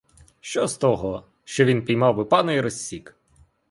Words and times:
Що 0.39 0.67
з 0.67 0.77
того, 0.77 1.25
що 1.43 1.65
він 1.65 1.85
піймав 1.85 2.15
би 2.15 2.25
пана 2.25 2.53
і 2.53 2.61
розсік? 2.61 3.15